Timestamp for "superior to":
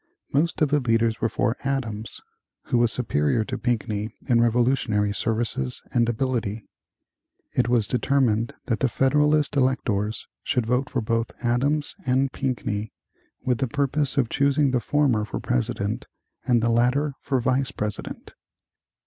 2.91-3.55